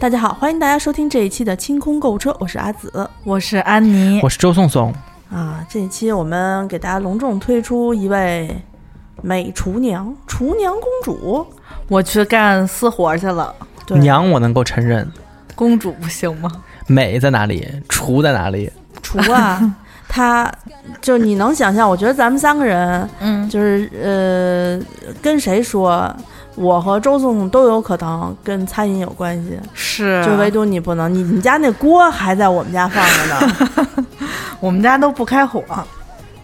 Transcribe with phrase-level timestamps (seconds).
[0.00, 4.94] 大家好，欢迎大家收听这一期的清空购物车，我是阿紫我是安妮我，是周颂颂，
[5.30, 5.64] 啊。
[5.68, 8.54] 这一期我们给大家隆重推出一位
[9.22, 11.46] 美厨娘，厨娘公主。
[11.88, 13.54] 我去干私活去了。
[13.86, 15.10] 对，娘我能够承认，
[15.54, 16.50] 公主不行吗？
[16.86, 18.70] 美在哪里，厨在哪里？
[19.02, 19.76] 厨啊，
[20.14, 20.48] 她
[21.00, 21.90] 就你能想象？
[21.90, 26.08] 我觉得咱们三个人，嗯，就是呃，跟谁说，
[26.54, 31.12] 我和周总都有可能跟餐饮有关系，是，就唯独你不能。
[31.12, 34.06] 你你家那锅还在我们家放着呢。
[34.60, 35.60] 我们家都不开火。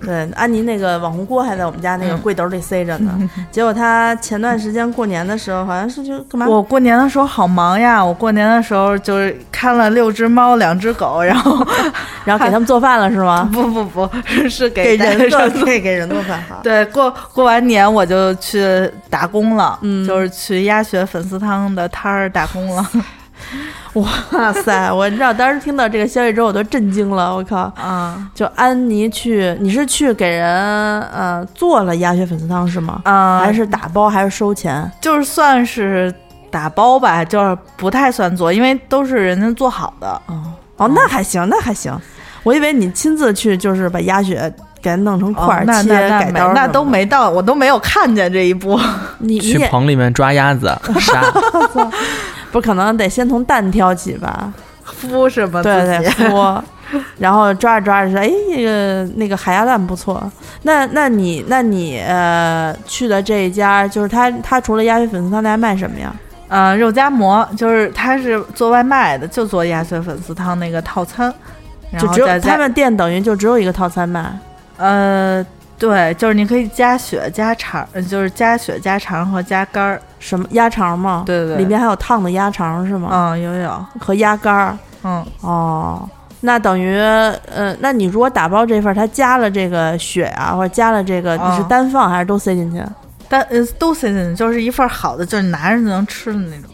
[0.02, 3.12] 对，安妮那个网红锅还在我们家那个柜兜里塞着呢。
[3.50, 6.46] 结果她前段时间过年的时候，好像是就干嘛？
[6.48, 8.04] 我过年的时候好忙呀！
[8.04, 11.66] 我过年的时候就是看了六只猫、两只狗，然后
[12.24, 13.48] 然后给他们做饭了是吗？
[13.52, 15.64] 不不不是是给给人做，做。
[15.64, 16.60] 给给人做饭好。
[16.62, 22.86] 对，过过完年我就去打工了，嗯就是去鸭血粉丝汤的摊儿打工了。
[23.94, 24.92] 哇塞！
[24.92, 27.34] 我你知道当时听到这个消息之后，我都震惊了。
[27.34, 27.72] 我靠！
[27.76, 33.00] 啊就安妮去，你是去给人呃做了鸭血粉丝汤是吗？
[33.04, 34.90] 啊，还是打包还是收钱？
[35.00, 36.14] 就是算是
[36.50, 40.08] 打包吧，就是不太算做，因为都是人家做好的。
[40.26, 40.42] 哦
[40.76, 41.92] 哦，那还行，那还行。
[42.42, 46.08] 我以为你亲自去，就是把鸭血给它弄成块儿、切、
[46.54, 48.80] 那都没到，我都没有看见这一步。
[49.18, 51.22] 你去棚里面抓鸭子杀，
[52.52, 54.52] 不可能得先从蛋挑起吧？
[55.02, 55.62] 孵什么？
[55.62, 56.60] 对对，孵，
[57.18, 60.30] 然后抓着抓着说，哎，那个那个海鸭蛋不错。
[60.62, 66.12] 那那你那你呃去的这一家，就是他他除了鸭血粉丝汤，他还卖什么呀？
[66.48, 71.32] 呃，肉夹馍就是他是做外卖的，就做鸭血粉丝汤那个套餐，
[71.92, 74.36] 然就只有他们店等于就只有一个套餐卖。
[74.76, 75.46] 呃，
[75.80, 80.00] 对，就是你可以加血加肠，呃就是加血加肠和加肝儿。
[80.18, 81.22] 什么鸭肠吗？
[81.24, 83.08] 对对对里面还有烫的鸭肠是吗？
[83.10, 84.76] 嗯，有有，和鸭肝儿。
[85.02, 86.06] 嗯，哦，
[86.40, 92.82] 那等于呃，那你如果打包这份儿，它加了这个血啊，或者加了这个，你是哦单放还是都塞进去？
[93.30, 96.70] 单呃都塞进去，就是一份好的，就是拿着就能吃的那种。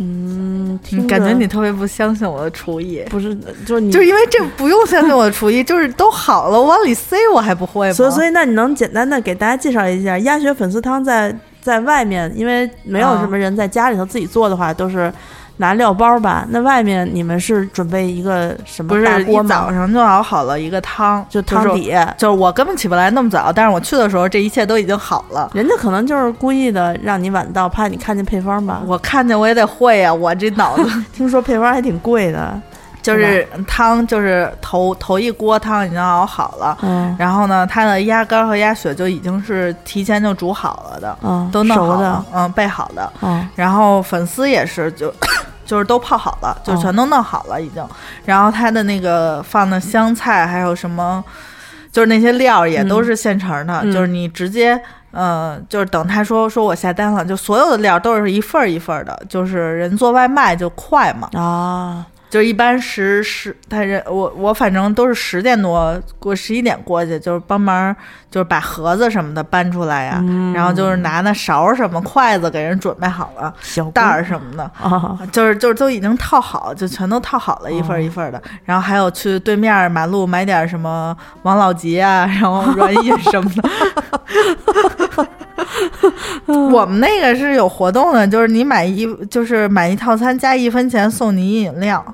[0.00, 0.78] 嗯，
[1.08, 3.02] 感觉你特别不相信我的厨艺。
[3.10, 3.34] 不是，
[3.66, 7.92] 就是你就是因为这不用相信我的厨艺，就是都好了，我往里塞我还不会吗？
[7.92, 15.12] 所以，所以那你能简单的给大家介绍一下鸭血粉丝汤在在外面，因为没有啊什么人在家里头自己做的话，都是
[15.58, 16.46] 拿料包吧？
[16.48, 19.04] 那外面你们是准备一个什么不是
[19.46, 19.70] 早？
[19.72, 25.50] 上就熬好了一个汤，就汤底，就是我根本起不来那么早，但是我去的时候这一切都已经好了。
[25.54, 28.82] 人家可能就是故意的让你晚到，怕你看见配方吧？
[28.86, 32.60] 我看见我也得会呀、我这脑子 听说配方还挺贵的，
[33.08, 37.16] 就是汤，就是头头一锅汤已经熬好了，嗯。
[37.18, 41.96] 然后呢，它的鸭肝和鸭血就已经是提前就煮好了的，嗯，都弄熟的。
[41.96, 43.10] 好了，，嗯，备好的。
[43.22, 43.48] 嗯。
[43.54, 45.12] 然后粉丝也是就
[45.64, 47.82] 就是都泡好了，就全都弄好了已经。
[48.24, 51.24] 然后它的那个放的香菜还有什么，
[51.90, 53.92] 就是那些料也都是现成的，嗯。
[53.92, 54.80] 就是你直接。
[55.10, 67.94] 呃，就是等他说说我下单了，就所有的料都是一份儿一份儿的，就是人做外卖就快嘛，啊，就是一般十十他人我我反正都是十点多过十一点过去，就是帮忙
[68.30, 70.52] 就是把盒子什么的搬出来呀，嗯。
[70.52, 78.42] 然后就是拿那勺儿什么筷子给人准备好了，小袋儿什么的，啊，就是就是都已经套好，就全都套好了，一份儿一份儿的。
[78.64, 83.68] 然后还有去对面马路买点什么王老吉啊， 然后软饮什么的。
[86.46, 92.04] 我们那个是有活动的，就是你买一就是买一套餐加一分钱送你一饮料，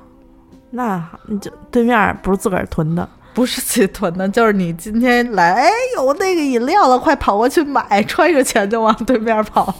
[0.75, 9.73] 那你就对面不是自个儿囤的，不是自己囤的，就是你今天来，哎，有那个饮料了，快跑过去买，揣着钱就往对面跑。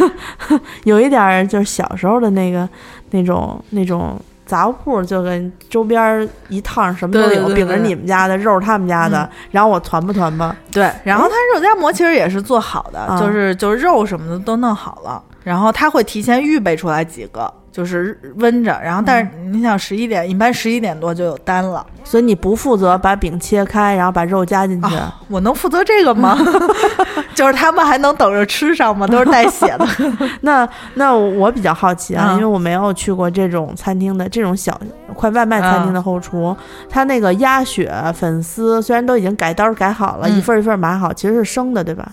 [0.84, 2.68] 有一点儿就是小时候的那个
[3.10, 10.54] 那种那种杂货铺，就跟周边儿一趟什么都有，对对对饼是你们家的，肉是他们家的，然后我团吧团吧？
[10.70, 24.94] 对，然后他肉夹馍其实也是做好的，啊就是就是肉什么的都弄好了，然后他会提前预备出来几个，就是温着，然后但是你想十一点，一般十一点多就有单了，所以你不负责把饼切开，然后把肉加进去。
[24.96, 26.36] 啊我能负责这个吗？
[27.34, 29.06] 就是他们还能等着吃上吗？
[29.08, 29.86] 都是带血的。
[30.40, 34.80] 那那我比较好奇啊，嗯因为我没有去过这种餐厅的这种小
[35.14, 36.56] 快外卖餐厅嗯的后厨，
[36.88, 42.10] 它那个鸭血粉丝虽然都已经改刀改好了，嗯一份儿一份儿码好，其实是生的，对吧？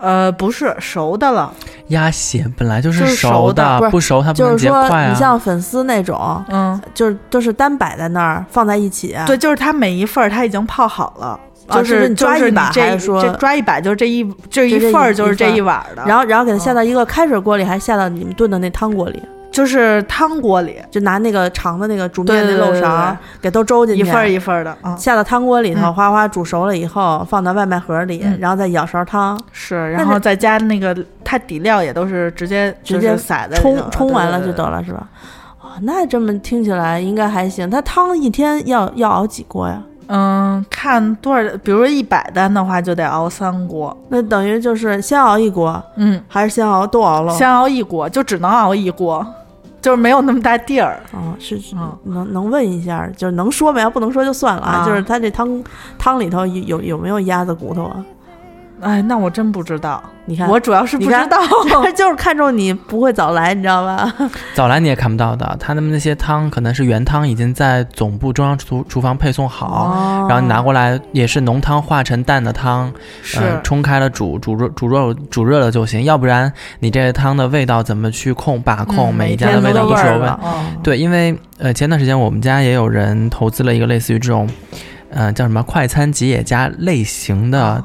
[0.00, 1.52] 呃，不是熟的了，
[1.88, 5.10] 鸭血本来就是就是熟熟的不是不熟它不能就是说，结块啊。
[5.10, 11.38] 你像粉丝那种，嗯，就是都是单摆在那儿放在一起，对，就是它每一份儿它已经泡好了，
[11.68, 19.22] 啊就是你抓一把，就是你这还是说这抓一把就是这一这一一份儿就是这一碗儿的，然后然后给它下到一个开水锅里，还是下到你们炖的那汤锅里？
[19.50, 24.96] 就是汤锅里就拿那个长的那个煮面对那漏勺给都周进去，一份儿一份儿的啊。
[24.96, 34.68] 下到汤锅里头，嗯哗哗煮熟了以后，放到外卖盒里，嗯然后再舀勺汤，是，然后再加那个它底料也都是直接直接撒在冲冲完了就得。
[34.68, 35.08] 了，是吧？
[35.60, 37.68] 哦，那这么听起来应该还行。
[37.68, 39.82] 它汤一天要要熬几锅呀？
[40.12, 43.96] 嗯，看多少，比如说一百单的话，就得熬三锅。
[44.08, 47.32] 那等于就是先熬一锅，嗯，还是先熬都熬了？
[47.34, 49.24] 先熬一锅，就只能熬一锅，
[49.80, 51.00] 就是没有那么大地儿。
[51.12, 53.80] 啊，是是嗯能能问一下，就是能说没？
[53.80, 55.62] 要不能说就算了啊就是它这汤
[55.98, 58.04] 汤里头有有有没有鸭子骨头啊？
[58.80, 61.38] 哎，那我真不知道，你看，我主要是不知道。
[61.96, 64.12] 就是看中你不会早来，你知道吧？
[64.54, 72.90] 早来你也看不到的，他们那些汤可能是原汤已经在总部中央厨厨房配送好，哦然后你拿过来也是浓汤化成淡的汤，
[73.22, 79.10] 是呃，冲开了煮煮热煮热煮热了就行，要不然你这个汤的味道怎么去控把控？
[79.12, 80.36] 嗯每一家的味道都是有问味
[80.82, 84.48] 对，因为呃前段时间我们家也有人投资了一个类似于这种，
[85.10, 87.82] 呃叫什么快餐吉野家类型的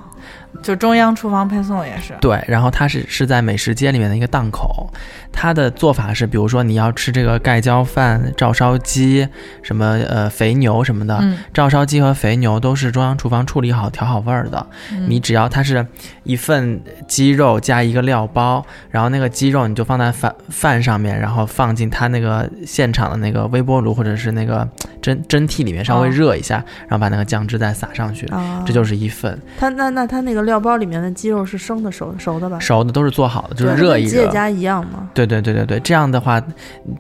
[0.62, 2.14] 就中央厨房配送也是。
[2.22, 4.90] 对，然后它是是在美食街里面的一个档口，
[5.38, 9.28] 它的做法是，比如说你要吃这个盖浇饭、照烧鸡，
[9.62, 14.66] 什么呃肥牛什么的，嗯，照烧鸡和肥牛都是中央厨房处理好、调好味儿的。
[14.92, 15.86] 嗯你只要它是
[16.24, 24.68] 一份鸡肉加一个料包，然后那个鸡肉你就放在饭饭上面，然后放进它那个现场的那个微波炉或者是那个
[25.02, 26.56] 蒸 蒸屉里面稍微哦热一下，
[26.88, 32.60] 然后把那个酱汁再撒上去，啊，这就是一份它那那它那个料包里面的鸡肉是生的熟熟的吧？
[32.60, 34.10] 熟的都是做好的，就是热一热。
[34.10, 35.10] 跟吉野家一样嘛。
[35.14, 36.42] 对对对对对对，这样的话，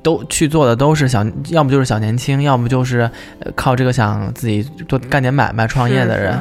[0.02, 3.10] 都去做的都是小，要么就是小年轻，要么就是
[3.56, 6.38] 靠这个想自己多干点买卖、创业的人。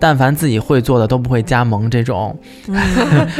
[0.00, 2.38] 但凡自己会做的，都不会加盟这种，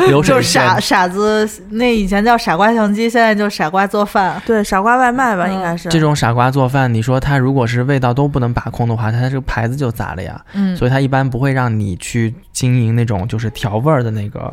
[0.09, 0.81] 就是傻。
[0.81, 4.43] 傻子，那以前叫傻瓜相机，现在就傻瓜做饭。
[4.44, 10.44] 对，傻瓜外卖吧，应该是这种傻瓜做饭，你说他如果是味道都不能把控的话，他这个牌子就砸了呀。
[10.55, 14.53] 嗯，所以他一般不会让你去经营那种就是调味儿的那个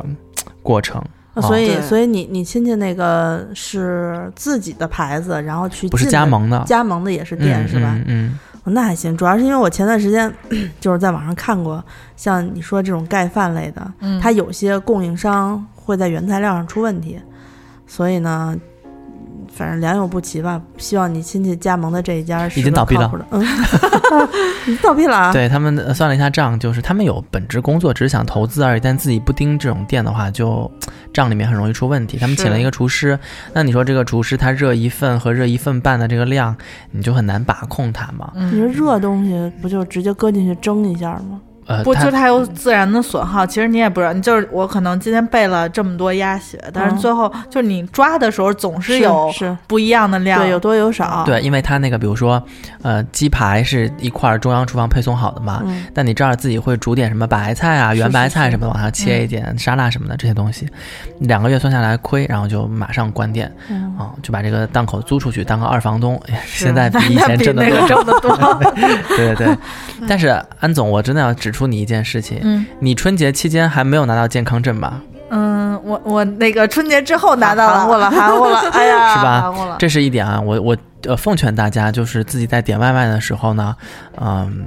[0.62, 1.02] 过程。
[1.36, 7.94] 呃所以所以你你亲戚那个是自己的牌子，然后去不是加盟的加盟的也是店、嗯是吧？
[7.98, 10.32] 嗯嗯哦那还行，主要是因为我前段时间
[10.80, 11.84] 就是在网上看过，
[12.16, 17.16] 像你说这种盖饭类的，嗯它有些供应商会在原材料上出问题，
[17.86, 18.56] 所以呢，
[19.54, 20.60] 反正良莠不齐吧。
[20.78, 23.42] 希望你亲戚加盟的这一家是已经倒闭了靠谱的，嗯，
[24.66, 25.32] 已经倒闭了啊。
[25.32, 30.68] 对他们呃算了一下账，就是他们有本职工作，只是想投资而已，但自己不盯这种店的话，就
[31.16, 32.18] 账里面很容易出问题。
[32.18, 33.18] 他们请了一个厨师，
[33.54, 36.54] 那你说这个厨师他热一份和热一份半的这个量，
[36.90, 38.30] 你就很难把控它嘛。
[38.34, 41.40] 你说嗯，热东西不就直接搁进去蒸一下吗？
[41.66, 52.42] 呃，不，他就它有自然的损耗，其实你也不知道，你就是我可能今天备了这么多鸭血，但嗯是最后就是你抓的时候总是有是不一样的量，对有多有少，对，因为它那个比如说，
[52.82, 60.68] 呃，鸡排是一块中央厨房配送好的嘛，嗯，但你这儿自己会煮点什么白菜啊、圆白菜什么的，往上切一点，沙拉什么的这些东西，
[61.20, 66.20] 两个月算下来亏，然后就马上关店嗯啊、就把这个档口租出去当个二房东。
[66.46, 67.88] 现在比以前比挣的多。
[67.88, 68.36] 挣得多。
[69.16, 69.58] 对对对，
[70.08, 70.28] 但是
[70.60, 75.00] 安总，我真的要指出你一件事情，嗯你春节期间还没有拿到健康证吧？
[75.30, 79.76] 嗯，我我那个春节之后拿到 含糊了，含糊了，哎呀，是吧。
[79.78, 83.76] 这是一点啊，我我呃奉劝大家，就是自己在点外卖的时候呢，
[84.20, 84.66] 嗯，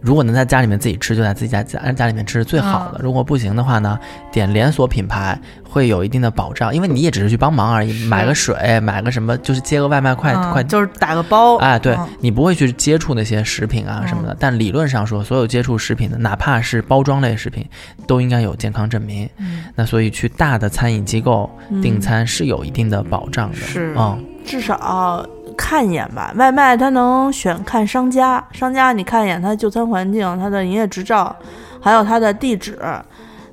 [0.00, 2.98] 如果能在家里面自己吃，就在自己家家家里面吃是最好的。
[2.98, 3.98] 嗯如果不行的话呢，
[4.30, 10.62] 点连锁品牌会有一定的保障，因为你也只是去帮忙而已，买个水，买个什么，就是接个外卖快、快。
[10.62, 17.66] 嗯就是打个包，哎，对、嗯你不会去接触那些食品啊什么的，但理论上说，所有接触食品的，哪怕是包装类食品，
[18.06, 19.28] 都应该有健康证明。
[19.38, 21.50] 嗯那所以去大的餐饮机构
[21.82, 23.56] 订餐是有一定的保障的。
[23.56, 25.26] 是嗯，至少
[25.60, 26.32] 看一眼吧。
[26.36, 31.36] 外卖它能选看商家，商家你看一眼它就餐环境、它的营业执照，
[31.82, 32.78] 还有它的地址。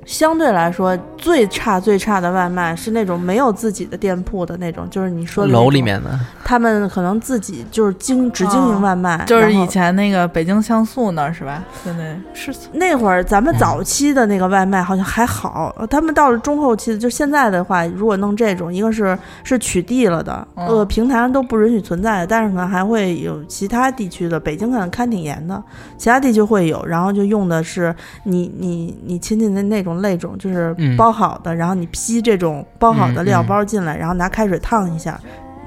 [0.08, 11.62] 相对来说，最差最差的外卖是那种没有自己的店铺的那种，就是你说的楼里，面的，他们可能自己就是经只经营外卖，就是以前那个北京像素那儿是吧？
[11.84, 25.62] 现在是那会儿咱们早期的那个外卖好像还好，呃他们到了中后期的，就现在的话，如果弄这种，一个是是取缔了的，嗯呃，平台上都不允许存在的，但是可能还会有其他地区的，北京可能看挺严的，
[25.98, 35.20] 其他地区会有，然后就用的是你你你亲戚的那种类种，就是嗯包好的，然后你批这种包好的料包进来，然后拿开水烫一下。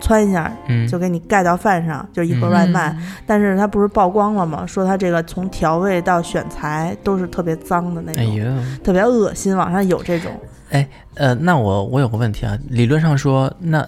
[0.04, 2.98] 汆一下，嗯，就给你盖到饭上，就一盒外卖。
[3.28, 4.66] 但是它不是曝光了吗？
[4.66, 9.56] 说它这个从调味到选材都是特别脏的那种，哎，特别恶心。
[9.56, 10.32] 网上有这种，
[10.72, 13.88] 哎呃，那我我有个问题啊，理论上说，那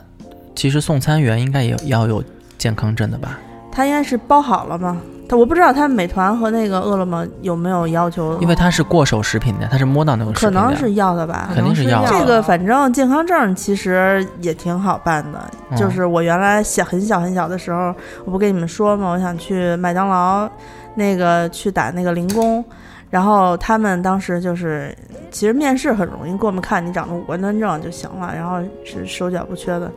[0.53, 2.23] 其实送餐员应该也要有
[2.59, 3.39] 健康证的吧？
[3.71, 5.01] 他应该是包好了吗？
[5.33, 8.37] 它我不知道，他美团和那个饿了么有没有要求？
[8.39, 19.09] 因为它是过手食品的，他是摸到那个食品的，可能是要的吧，肯定是要的这个反正健康证其实也挺好办的，嗯就是我原来小很小很小的时候，我不跟你们说吗？
[19.09, 20.47] 我想去麦当劳，
[20.93, 22.63] 那个去打那个零工，
[23.09, 24.95] 然后他们当时就是，
[25.31, 29.91] 其实面试很容易，给我们看你长得五官端正就行了，然后是手脚不缺的。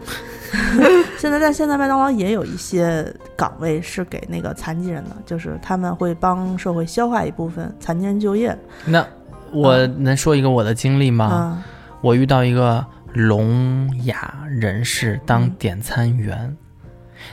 [1.18, 8.56] 现在在现在麦当劳也有一些岗位是给那个残疾人的，就是他们会帮社会消化一部分残疾人就业。
[8.84, 9.06] 那
[9.52, 11.30] 我能说一个我的经历吗？
[11.32, 11.62] 嗯
[12.02, 12.84] 我遇到一个
[13.14, 16.54] 聋哑人士当点餐员，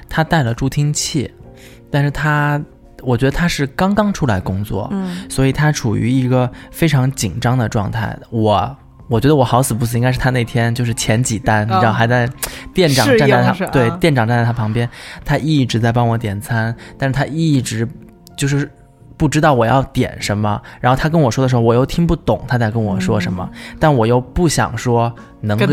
[0.10, 1.32] 他带了助听器，
[1.92, 2.60] 但是他
[3.02, 8.18] 我觉得他是刚刚出来工作，嗯所以他处于一个非常紧张的状态。
[8.32, 8.76] 我
[9.14, 12.28] 我觉得我好死不死，应该是他那天就是前几单，你知道哦还在
[12.74, 14.90] 店长站在他对店长站在他旁边，
[15.24, 17.88] 他一直在帮我点餐，但是他一直
[18.36, 18.70] 就是。
[19.16, 23.48] 不知道我要点什么，然后他跟我说的时候，我又听不懂他在跟我说什么，
[23.80, 25.66] 但我又不想说能给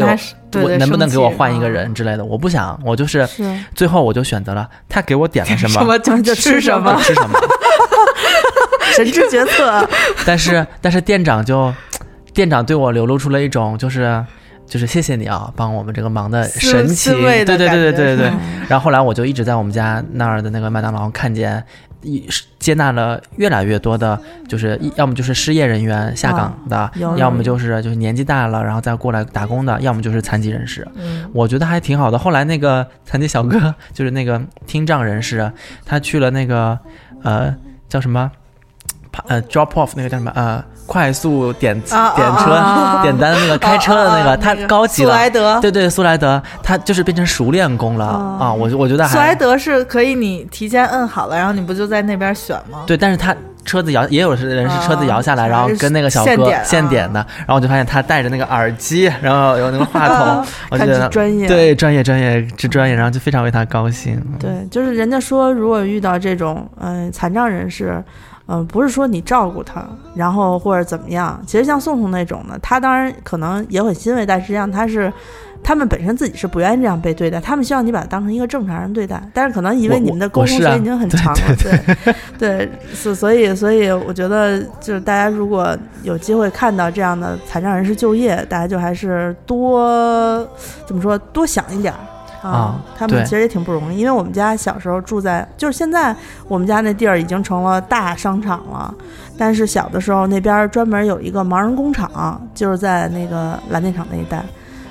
[0.62, 3.42] 我能不能给我换一个啊人之类的，我不想，我就是是
[3.74, 7.38] 最后我就选择了他给我点了什么，什么就就吃什么吃什么。
[8.94, 9.88] 神之决策。
[10.26, 11.72] 但是但是店长就
[12.40, 14.24] 店长对我流露出了一种就是
[14.64, 18.32] 就是谢谢你啊，帮我们这个忙的神情，对对对对对对对。
[18.66, 21.62] 然后后来我就一直在我们家那儿的那个麦当劳看见。
[22.02, 22.26] 一
[22.58, 24.18] 接纳了越来越多的，
[24.48, 30.88] 就是要么就是失业人员下岗的，有要么就是就是年纪大了然后再过来打工的，要么就是残疾人士。
[30.94, 32.18] 嗯我觉得还挺好的。
[32.18, 35.52] 后来那个残疾小哥，就是那个听障人士，
[35.84, 36.78] 他去了那个
[37.22, 37.54] 呃
[37.86, 38.30] 叫什么，
[39.26, 45.14] 呃 drop off 那个叫什么呃快速点啊点车、点单的那个开车的那个，他高级苏了。
[45.14, 48.38] 莱德，对对，苏莱德，他就是变成熟练工了、哦。
[48.40, 48.52] 啊！
[48.52, 52.80] 我我觉得还苏莱德是可以你提前摁好了，然后你不就在那边选吗？
[52.88, 53.32] 对，但是他
[53.64, 61.46] 车子摇，也有人是车子摇下来，啊然后跟那个小哥现点啊现点的，然后我就发现他戴着那个耳机，然后有那个话筒， 我觉得专业。
[61.46, 64.20] 对专业专业之专业，然后就非常为他高兴。
[64.40, 68.02] 对，就是人家说，如果遇到这种嗯、呃残障人士，
[68.50, 75.12] 嗯、不是说你照顾他，然后或者怎么样，其实像宋宋那种的，他当然可能也很欣慰，但实际上他是。
[75.62, 90.48] 他们本身自己是不愿意这样被对待，他们希望你把他当成一个正常人对待，但是可能因为你们的沟通时间已经很长了，对对，所所以所以我觉得就是大家如果有机会看到这样的残障人士就业，大家就还是多
[90.86, 92.00] 怎么说多想一点儿。
[92.42, 96.14] 啊他们其实也挺不容易，因为我们家小时候住在，就是现在
[96.48, 98.94] 我们家那地儿已经成了大商场了，
[99.36, 104.42] 但是小的时候那边儿专门有一个盲人工厂，就是在那个蓝电厂那一带，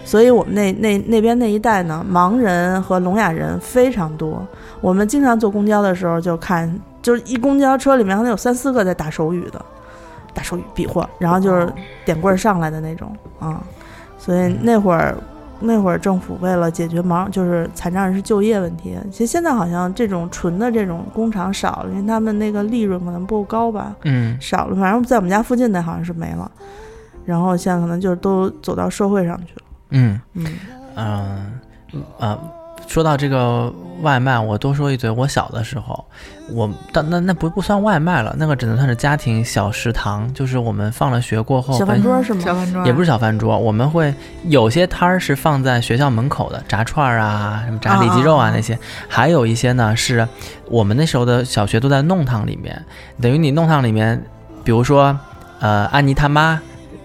[0.05, 4.45] 所以我们那那那边那一带呢，盲人和聋哑人非常多。
[4.81, 9.59] 我们经常坐公交的时候就看，就是一公交车里面可能有三四个在打手语的，
[10.33, 11.71] 打手语比划，然后就是
[12.05, 13.61] 点棍儿上来的那种啊。
[14.17, 15.15] 所以那会儿
[15.61, 24.75] 那会儿政府为了解决盲就是残障人士就业问题，其实现在好像这种纯的这种工厂少了，因为他们那个利润可能不够高吧，嗯，少了。
[24.75, 26.49] 反正在我们家附近的好像是没了，
[27.25, 29.61] 然后现在可能就是都走到社会上去了。
[29.91, 30.45] 嗯嗯
[30.95, 31.51] 嗯
[32.19, 32.39] 呃，
[32.87, 33.71] 说到这个
[34.01, 35.09] 外卖，我多说一嘴。
[35.09, 36.03] 我小的时候，
[36.51, 44.13] 我但那那不不算外卖了，那个只能算是家庭小食堂，就是我们放了学过后小饭会桌是吗小饭桌也不是小饭桌，我们会
[44.45, 50.27] 有些摊儿是放在学校门口的，炸串儿啊，什么炸里脊肉啊啊那些，还有一些呢是
[50.65, 52.83] 我们那时候的小学都在弄堂里面，
[53.21, 54.19] 等于你弄堂里面，
[54.63, 55.17] 比如说
[55.59, 56.59] 呃安妮他妈。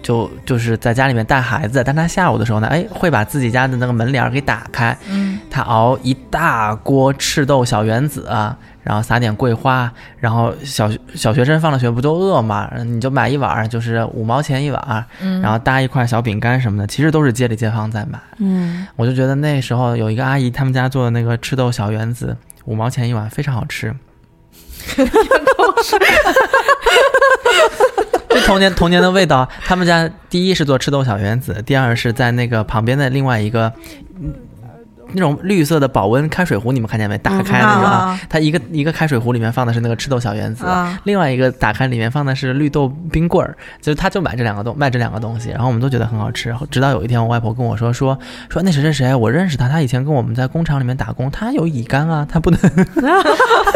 [0.05, 8.27] 就就是在家里面带孩子，但他下午的时候呢，哎，会把自己家的那个门帘儿给打开，嗯，他熬一大锅赤豆小圆子，
[8.83, 18.19] 然后撒点桂花，然后小小学生放了学不都饿嘛，你就买一碗，就是五毛钱一碗，嗯然后搭一块小饼干什么的，其实都是街里街坊在买。
[18.39, 22.35] 嗯，我就觉得那时候有一个阿姨，他们家做的那个赤豆小圆子，
[22.65, 23.95] 五毛钱一碗，非常好吃。
[28.29, 33.71] 这童年童年的味道，他们家第一是做赤豆小圆子，第二是在那个旁边的另外一个，
[34.21, 34.33] 嗯
[35.13, 37.17] 那种绿色的保温开水壶，你们看见没？
[37.19, 46.55] 打开那种啊啊，它一个一个开水壶里面放的是那个赤豆小圆子，啊另外一个打开里面放的是绿豆冰棍儿，就是他就买这两个东卖这两个东西，然后我们都觉得很好吃。
[46.69, 48.17] 直到有一天我外婆跟我说说
[48.49, 52.59] 说那谁谁谁，我认识他，他以前跟我们在工厂里面打工，他有乙肝啊，他不能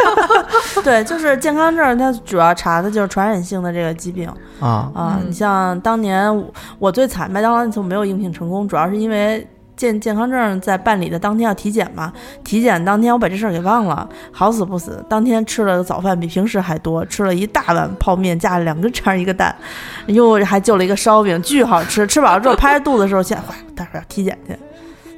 [0.84, 4.28] 对，就是健康证，它主要查的就是传染性的这个疾病
[4.60, 5.18] 啊啊。
[5.20, 9.46] 嗯你像当年我我最惨，麦当劳那次我没有应聘成功，主要是因为。
[9.80, 12.12] 健健康证在办理的当天要体检嘛，
[12.44, 19.56] 体检当天我把这事儿给忘了，好死不死，当天吃了早饭比平时还多，吃了一大碗泡面加了两根肠一个蛋，
[20.04, 22.06] 又还就了一个烧饼，巨好吃。
[22.06, 24.54] 吃饱了之后拍着肚子的时候，现在哇，待会儿要体检去，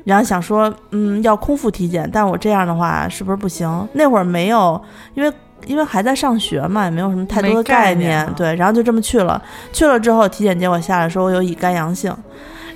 [0.04, 3.88] 然后想说，嗯，要空腹体检，但我这样的话是不是不行？
[3.95, 4.81] 那会儿没有，
[5.14, 5.33] 因为
[5.66, 9.42] 因为还在上学嘛，也没有什么太多的没概概念啊对，然后就这么去了。
[9.73, 12.16] 去了之后，体检结果下来说我有乙肝阳性，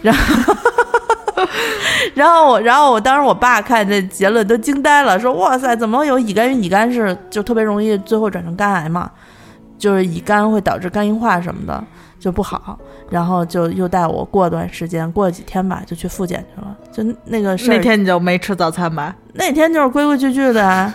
[0.03, 0.53] 然后。
[2.17, 6.63] 然后我，然后我当时我爸看这结论都惊呆了，说：“哇塞，怎么有乙肝？
[6.63, 9.11] 乙肝是就特别容易最后转成肝癌嘛，
[9.79, 11.85] 就是乙肝会导致肝硬化什么的，
[12.19, 12.79] 就不好。
[13.11, 16.75] 然后就又带我过段时间，过了几天吧，就去复检去了。
[16.91, 19.15] 就那个事儿那天你就没吃早餐吧？
[19.35, 20.93] 那天就是规规矩矩的，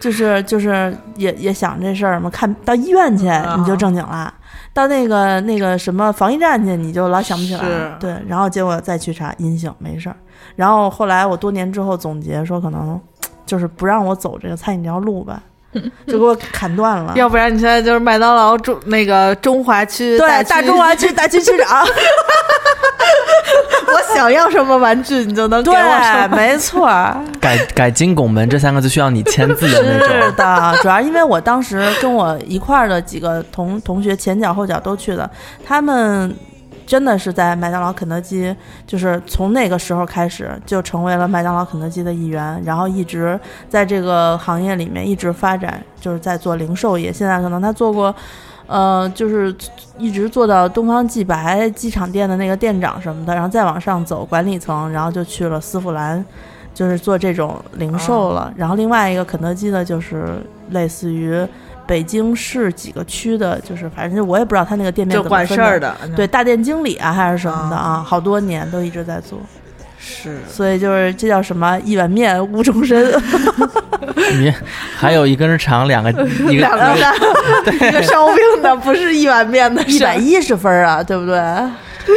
[0.00, 4.34] 就是就是也也想这事儿嘛，看到医院去啊你就正经了，
[4.74, 10.16] 到那个那个什么防疫站去你就老想不起来是，对，然后结果再去查阴性没事儿，
[10.56, 13.00] 然后后来我多年之后总结说，可能
[13.46, 15.40] 就是不让我走这个餐饮这条路吧，
[16.08, 17.12] 就给我砍断了。
[17.14, 21.84] 要不然你现在就是麦当劳中那个中华区对，大中华区 大区区长，
[23.86, 26.36] 我想要什么玩具，你就能给我什对，么。
[26.36, 30.32] 没错儿，改改金拱门这三个字需要你签字的那种是。
[30.32, 35.30] 的，主要因为我当时跟我一块儿的几个同同学前脚后脚都去的，
[35.64, 36.34] 他们
[36.86, 38.54] 真的是在麦当劳、肯德基，
[38.86, 43.38] 就是从那个时候开始就成为了麦当劳、肯德基的一员，然后一直
[43.68, 47.12] 在这个行业里面一直发展，就是在做零售业。
[47.12, 48.14] 现在可能他做过。
[48.68, 49.54] 呃，就是
[49.96, 56.24] 一直做到东方既白机场店的那个店长什么的，然后再往上走管理层，然后就去了丝芙兰，
[56.74, 58.52] 就是做这种零售了。
[58.56, 61.46] 然后另外一个肯德基的，就是类似于
[61.86, 65.94] 北京市几个区的，就是反正我也不知道他那个店面就怎么分管事儿的。
[66.16, 69.38] 对，大店经理啊，还是什么的啊，啊好多年都一直在做，
[69.98, 73.12] 是所以就是这叫什么一碗面无终身，
[74.38, 74.52] 你
[74.96, 76.78] 还有一根肠， 两个一个两个
[77.64, 79.98] 蛋，一个烧饼的，不是一碗面的 一。
[80.00, 81.36] 百一十分啊，对不对？
[81.38, 81.70] 哎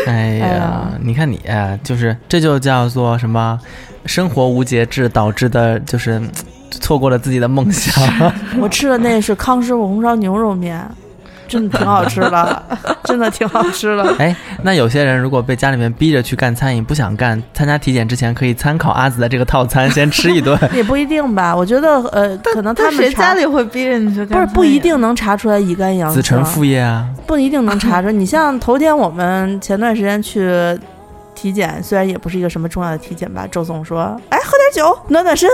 [0.05, 1.39] 哎呀呀，你看你，
[1.83, 3.59] 就是这就叫做什么？
[4.05, 6.29] 生活无节制导致的，就是嗯
[6.69, 8.03] 错过了自己的梦想。
[8.59, 10.83] 我吃的那是康师傅红烧牛肉面，
[11.47, 12.63] 真的挺好吃的，
[13.05, 14.15] 真的挺好吃的。
[14.19, 20.57] 哎，那有些人如果被家里面逼着去干餐饮，不想干，参加体检之前可以参考阿紫的这个套餐，先吃一顿。
[20.75, 24.55] 也不一定吧，我觉得呃，可能他但们谁家里会逼着你去干不是？
[24.55, 28.11] 不一定能查出来乙肝阳性，子承父业啊，不一定能查出。
[28.11, 30.77] 你像头天我们前段时间去
[31.33, 35.49] 体检，虽然也不是一个什么重要的体检吧，周总说：“哎，喝点酒暖暖身。”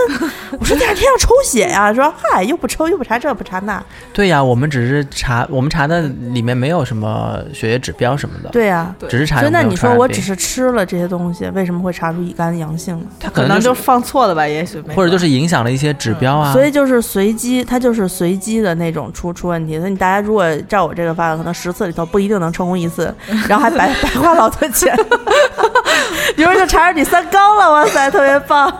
[0.58, 3.82] 我说：“第二天要抽血呀、说：“嗨，又不抽，又不查这，不查那。
[4.12, 6.02] 对呀，我们只是查，我们查的
[6.32, 13.06] 里面没有什么血液指标什么的，”，对呀、只是查所以那你说我只是吃了这些东西，为什么会查出乙肝阳性呢？
[13.20, 16.52] 他可能就就放错了吧，也许没或者就是影响了一些指标啊。
[16.52, 19.78] 所以就是随机，它就是随机的那种出出问题。
[19.78, 23.12] 所以你大家如果照我这个方法，可能十次里头不一定能成功一次，
[23.48, 24.96] 然后还白 白花老多钱。
[26.40, 28.72] 一会儿就查着你三高了，哇塞，特别棒。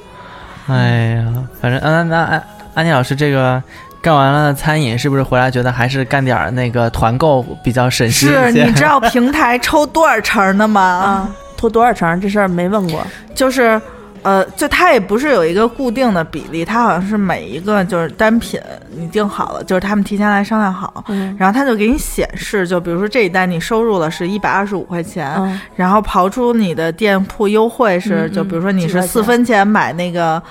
[0.68, 1.24] 哎呀，
[1.60, 2.42] 反正啊，那安
[2.74, 3.62] 安妮老师这个
[4.02, 8.52] 干完了餐饮，是不是回来觉得还是干点儿那个团购比较省心是？
[8.52, 10.80] 你知道 平台抽多少成的吗？
[10.80, 13.04] 啊，抽多少成这事儿没问过。
[13.34, 13.80] 就是。
[14.22, 30.42] 呃，就它也不是有一个固定的比例，它好像是每一个就是单品你定好了，就是他们提前来商量好，嗯然后他就给你显示，就比如说这一单你收入了是一百二十五块钱，嗯然后刨出你的店铺优惠是，就比如说你是四分钱买那个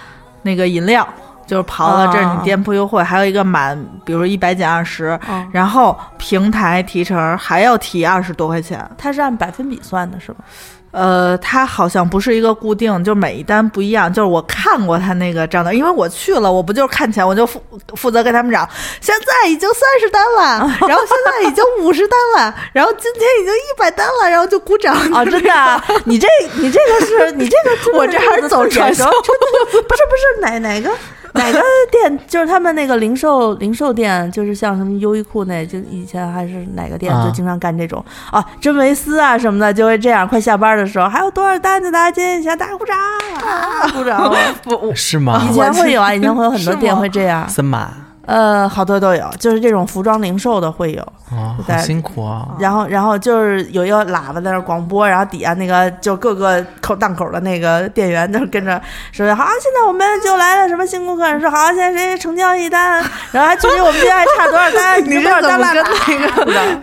[0.41, 1.07] 那个饮料，
[1.45, 8.83] 就是刨了，哦这是你店铺优惠，还有一个满，比如说一百减二十，哦，然后平台提成还要提二十多块钱。
[8.97, 10.43] 它是按百分比算的，是吧？
[10.91, 14.11] 呃，它好像不是一个固定，就每一单不一样。
[14.11, 17.61] 就是我看过他那个账单，因为我去了，我不就是看钱，我就负
[17.95, 18.67] 负责跟他们讲，
[18.99, 24.95] 现在已经三十单了， 然后现在已经五十单了，然后今天已经一百单了，然后就鼓掌。
[25.13, 30.89] 哦， 真的啊， 你这你这个是你这个我这还是走传销不是不是哪哪个
[31.35, 31.59] 哪个
[31.91, 32.19] 店？
[32.27, 40.27] 就是他们那个零售零售店，就是像什么优衣库那，就以前还是哪个店啊就经常干这种啊，真维斯啊什么的，就会这样。
[40.27, 44.33] 快下班的时候，还有多少单子，大家接一下，大家鼓掌，啊鼓掌。
[44.63, 45.53] 不，我是吗以？
[45.53, 47.91] 前会有啊，以前会有很多店会这样，森马
[48.29, 51.01] 呃，好多都有，就是这种服装零售的会有。
[51.31, 52.47] 哦，好辛苦啊！
[52.59, 58.79] 然后，然后就是有一个喇叭在那儿广播，然后底下那个就各个口档口的那个店员就跟着
[59.11, 66.79] 说：“好，现在我们就来了什么新顾客，说好，现在谁成交一单， 然后还距离我们现在还差多少单，你多少单了这怎么跟那个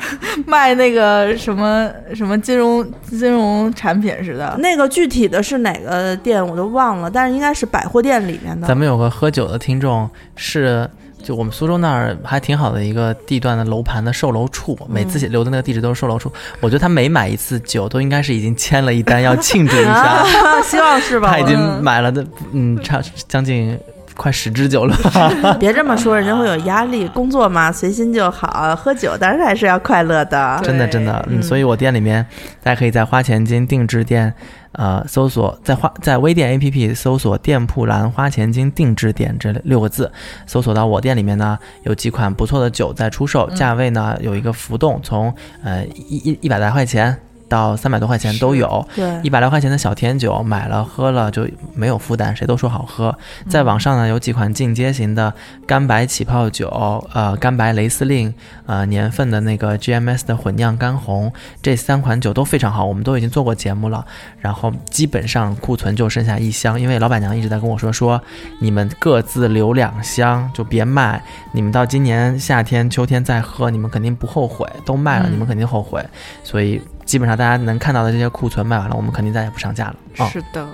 [0.46, 4.56] 卖那个什么什么金融金融产品似的？
[4.58, 8.66] 那个具体的是哪个店我都忘了，但是应该是百货店里面的。
[8.66, 10.90] 咱们有个喝酒的听众是。
[11.26, 16.30] 就我们苏州那儿还挺好的一个地段的楼盘的售楼处，每次留的那个地址都是售楼处。
[16.60, 20.24] 我觉得他每买一次酒都应该是已经签了一单要庆祝一下，啊，
[20.62, 21.28] 希望是吧？
[21.30, 23.76] 他已经买了的，嗯，差将近
[24.16, 24.96] 快十支酒了。
[25.60, 27.06] 别这么说，人家会有压力。
[27.08, 30.58] 工作嘛，随心就好，喝酒当然还是要快乐的。
[30.64, 32.26] 真的真的，嗯，嗯所以我店里面
[32.62, 34.32] 大家可以在花钱金定制店，
[34.72, 40.10] 呃，搜索在花在微店 APP 搜索店铺栏“花钱金定制店”这六个字，
[40.46, 47.16] 搜索到我店里面呢有几款不错的酒在出售，价位呢有一个浮动，从呃一一一百来块钱
[47.48, 48.86] 到三百多块钱都有。
[48.94, 53.16] 对一百来块钱的小甜酒，买了喝了就没有负担，谁都说好喝。
[53.48, 55.32] 在网上呢有几款进阶型的
[55.66, 56.68] 干白起泡酒，
[57.12, 58.32] 呃，干白雷司令，
[58.66, 61.32] 呃，年份的那个 GMS 的混酿干红，
[61.62, 64.04] 这三款酒都非常好，我们都已经做过节目了。
[64.38, 68.20] 然后基本上库存就剩下一箱，因为老板娘一直在跟我说说，
[68.60, 76.04] 你们各自留两箱，就别卖，你们到今年夏天、秋天再喝，你们肯定不后悔，都卖了，嗯你们肯定后悔。
[76.44, 80.28] 所以基本上大家能看到的这些库存卖完了，我们肯定再也不上架了啊。
[80.28, 80.66] 是的，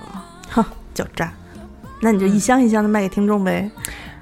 [0.49, 1.31] 哼狡诈。
[2.01, 3.71] 那你就一箱一箱的卖给听众呗。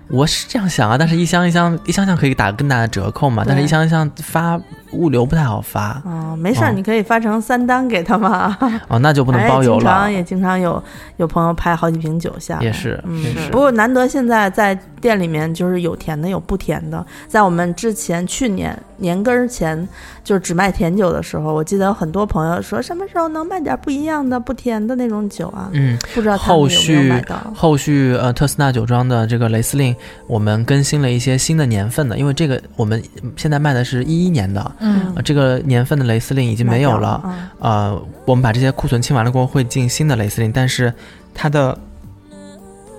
[0.08, 4.60] 我是这样想啊，但是一箱一箱一箱箱可以打更大的折扣嘛，但是一箱一箱发
[4.93, 8.58] 物流不太好发哦，没事儿，哦你可以发成三单给他嘛。
[8.88, 10.12] 哦，那就不能哎包邮了经常。
[10.12, 10.82] 也经常有
[11.17, 17.06] 有朋友拍好几瓶酒下来，也是嗯是不过难得现在在店里面就是有甜的有不甜的。
[17.27, 19.88] 在我们之前去年年根儿前
[20.23, 25.69] 就是只卖甜酒的时候，我记得有很多朋友说什么时候能卖点不一样的不甜的那种酒啊？
[25.73, 27.12] 嗯，不知道后续？
[27.56, 29.95] 后续呃，特斯纳酒庄的这个雷司令，
[30.27, 33.01] 我们更新了一些新的年份的，因为这个我们
[33.36, 37.22] 现在卖的是一一年的，嗯呃，这个年份的雷司令已经没有了。
[37.24, 40.94] 嗯呃，我们把这些库存清完了过后，会进新的雷司令，但是
[41.34, 41.78] 它的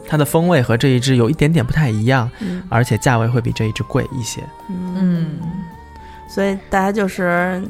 [0.08, 4.42] 它的风味和这一支有一点点不太一样，嗯而且价位会比这一支贵一些。
[4.68, 5.38] 嗯，
[6.28, 7.62] 所以大家就是，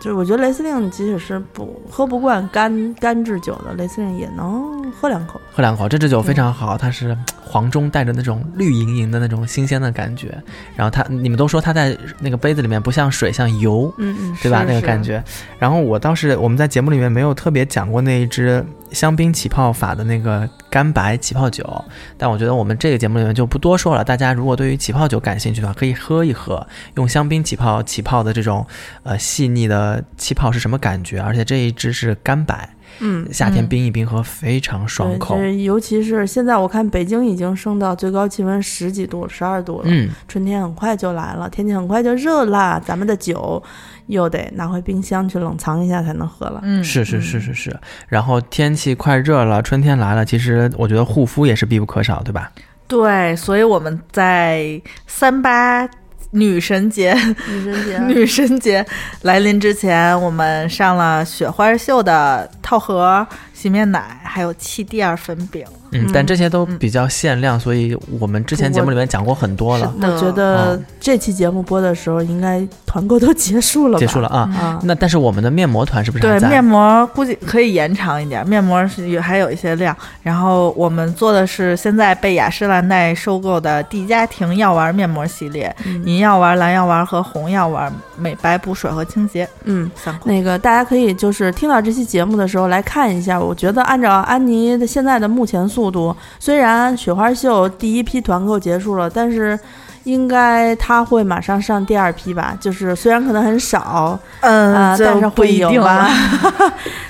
[0.00, 5.40] 就是我觉得雷司令即使是不喝不惯干干制酒的，雷司令也能喝两口。
[5.52, 10.36] 喝两口，这支酒非常好，它是黄中带着那种绿莹莹的那种新鲜的感觉，
[10.74, 14.64] 然后它你们都说它在那个杯子里面不像水，像油，嗯嗯，对吧？
[14.66, 15.22] 那个感觉。
[15.58, 21.84] 然后我倒是我们在节目里面没有特别讲过那一支香槟起泡法的那个干白起泡酒，
[22.18, 24.02] 但我觉得我们这个节目里面就不多说了。
[24.02, 28.66] 大家如果对于起泡酒感兴趣的话，可以喝一喝，用香槟起泡起泡的这种
[29.04, 31.20] 呃细腻的气泡是什么感觉？
[31.20, 32.68] 而且这一支是干白，
[33.00, 33.26] 嗯。
[33.32, 35.42] 夏天嗯冰一冰喝非常爽，口就。
[35.42, 39.84] 是尤其是现在，我看北京已经升到最高气温十几度、十二度了。
[39.86, 43.62] 嗯，春天很快就来了，天气很快就热啦，咱们的酒
[44.06, 46.60] 又得拿回冰箱去冷藏一下才能喝了。
[46.62, 47.76] 嗯，是是是是是。
[48.08, 52.50] 然后天气快热了，春天来了，其实我觉得护肤也是必不可少，对吧？
[52.86, 55.88] 对，所以我们在三八
[56.34, 57.14] 女神节
[57.48, 58.84] 女神节， 女神节
[59.22, 65.64] 来临之前，我们上了雪花秀的套盒洗面奶，还有气垫儿粉饼。
[65.94, 73.98] 嗯，嗯但这些都比较限量，所以我们之前节目里面讲过很多了，我觉得嗯这期节目播的时候，应该团购都结束了吧？
[73.98, 74.40] 结束了啊。
[74.60, 74.80] 啊。
[74.82, 76.48] 那但是我们的面膜团是不是还在？
[76.48, 79.96] 对面膜估计可以延长一点，面膜是有还有一些量。
[80.22, 90.18] 然后我们做的是现在被雅诗兰黛收购的蒂佳婷药丸面膜系列，嗯银药丸、蓝药丸和红药丸，美白补水和清洁嗯，三。
[90.24, 99.58] 那个大家可以就是听到这期节目的时候来看一下，我觉得按照安妮的现在的目前速度，虽然雪花秀第一批团购结束了，但是
[100.04, 102.56] 应该他会马上上第二批吧？
[102.60, 106.08] 就是虽然可能很少，嗯啊，但是会有吧。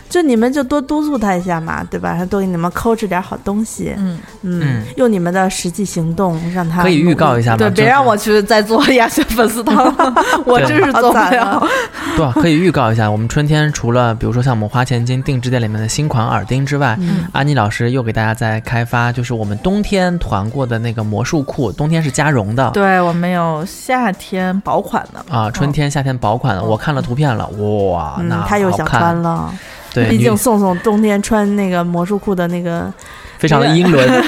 [0.08, 2.24] 就你们就多督促他一下嘛，对吧？
[2.26, 7.44] 多给你们抠制点好东西，嗯，嗯，嗯用你们的实际行动让他可以预告一下。
[7.44, 7.56] 下吗？
[7.58, 9.92] 对，就是别让我去再做鸭血粉丝汤，
[10.46, 11.68] 我真是做不了啊。
[12.16, 22.70] 对，可以预告一下，我们春天除了比如说像我们花钱金定制店里面的新款耳钉之外，嗯安妮老师又给大家在开发，就是我们冬天团过的那个魔术裤，冬天是加绒的。
[22.70, 29.52] 对我们有夏天薄款的，啊，春天、夏天薄款的，我看了图片了，哇，嗯那，他又想穿了，
[29.92, 32.92] 对，毕竟宋宋冬天穿那个魔术裤的那个，
[33.38, 34.08] 非常的英伦。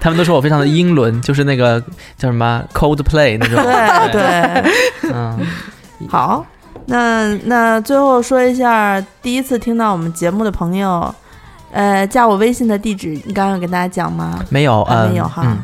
[0.00, 1.80] 他们都说我非常的英伦， 就是那个
[2.16, 3.56] 叫什么 Coldplay 那种。
[4.12, 5.38] 对对，嗯，
[6.08, 6.46] 好，
[6.86, 11.12] 那那最后说一下，第一次听到我们节目的朋友，
[11.72, 14.38] 呃，加我微信的地址，你刚刚有跟大家讲吗？
[14.48, 15.42] 没有，嗯，还没有哈。
[15.44, 15.58] 嗯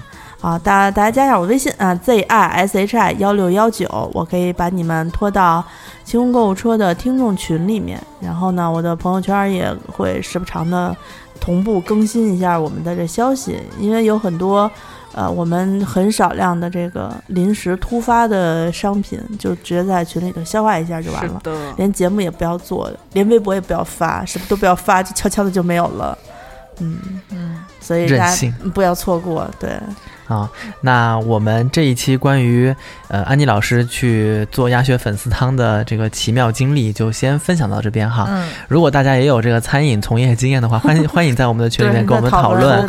[0.45, 5.65] 好，大家大家加一下我微信啊，z i s h i 幺六幺九，我可以把你们拖到
[6.05, 7.99] 清空购物车的听众群里面。
[8.21, 10.95] 然后呢，我的朋友圈也会时不常的
[11.41, 14.71] 同步更新一下我们的这消息，因为有很多
[15.15, 21.41] 呃我们很少量的这个临时突发的商品，就直接在群里头消化一下就完了。
[21.79, 26.19] 连节目也不要做，连微博也不要发，什么都不要发，就悄悄的就没有了。
[26.81, 26.99] 嗯，
[27.31, 29.49] 嗯，所以大家不要错过。
[29.59, 29.71] 对，
[30.27, 30.49] 啊，
[30.81, 32.75] 那我们这一期关于
[33.09, 38.27] 呃安妮老师去做鸭血粉丝汤的这个奇妙经历，就先分享到这边哈。
[38.29, 42.87] 嗯，如果大家也有这个餐饮从业经验的话，欢迎欢迎在我们的群里面跟我们讨讨论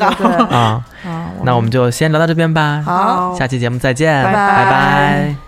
[0.49, 0.83] 啊。
[1.05, 5.44] 啊，那我们就先聊到这边吧，好下期节目再见，拜拜拜拜